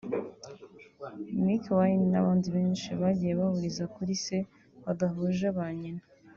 Mikie 1.43 1.73
Wine 1.77 2.05
n’abandi 2.11 2.47
benshi 2.55 2.89
bagiye 3.01 3.33
bahuriza 3.39 3.83
kuri 3.95 4.13
se 4.25 4.37
badahuje 4.83 5.47
ba 5.57 5.67
nyina 5.79 6.03